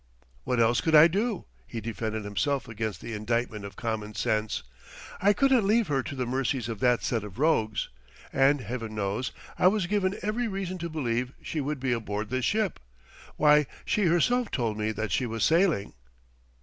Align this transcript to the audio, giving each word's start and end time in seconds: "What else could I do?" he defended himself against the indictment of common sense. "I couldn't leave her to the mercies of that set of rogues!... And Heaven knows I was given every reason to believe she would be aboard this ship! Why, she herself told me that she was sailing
"What 0.45 0.59
else 0.59 0.81
could 0.81 0.95
I 0.95 1.07
do?" 1.07 1.45
he 1.67 1.79
defended 1.79 2.23
himself 2.23 2.67
against 2.67 3.01
the 3.01 3.13
indictment 3.13 3.63
of 3.65 3.75
common 3.75 4.15
sense. 4.15 4.63
"I 5.21 5.31
couldn't 5.31 5.67
leave 5.67 5.89
her 5.89 6.01
to 6.01 6.15
the 6.15 6.25
mercies 6.25 6.67
of 6.67 6.79
that 6.79 7.03
set 7.03 7.23
of 7.23 7.37
rogues!... 7.37 7.87
And 8.33 8.61
Heaven 8.61 8.95
knows 8.95 9.31
I 9.59 9.67
was 9.67 9.85
given 9.85 10.17
every 10.23 10.47
reason 10.47 10.79
to 10.79 10.89
believe 10.89 11.33
she 11.43 11.61
would 11.61 11.79
be 11.79 11.91
aboard 11.91 12.31
this 12.31 12.45
ship! 12.45 12.79
Why, 13.35 13.67
she 13.85 14.05
herself 14.07 14.49
told 14.49 14.75
me 14.75 14.91
that 14.91 15.11
she 15.11 15.27
was 15.27 15.43
sailing 15.43 15.93